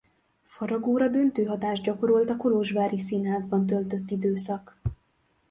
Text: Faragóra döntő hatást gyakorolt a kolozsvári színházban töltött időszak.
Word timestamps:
Faragóra 0.45 1.07
döntő 1.07 1.43
hatást 1.43 1.83
gyakorolt 1.83 2.29
a 2.29 2.37
kolozsvári 2.37 2.97
színházban 2.97 3.65
töltött 3.65 4.09
időszak. 4.09 4.77